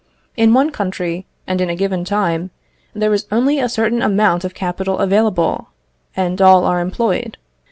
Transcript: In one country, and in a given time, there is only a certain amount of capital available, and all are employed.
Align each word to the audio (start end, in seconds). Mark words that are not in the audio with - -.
In 0.35 0.55
one 0.55 0.71
country, 0.71 1.27
and 1.45 1.61
in 1.61 1.69
a 1.69 1.75
given 1.75 2.03
time, 2.03 2.49
there 2.95 3.13
is 3.13 3.27
only 3.31 3.59
a 3.59 3.69
certain 3.69 4.01
amount 4.01 4.43
of 4.43 4.55
capital 4.55 4.97
available, 4.97 5.69
and 6.15 6.41
all 6.41 6.65
are 6.65 6.79
employed. 6.79 7.37